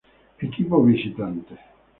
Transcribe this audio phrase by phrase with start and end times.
[0.47, 1.53] Equipo Visitante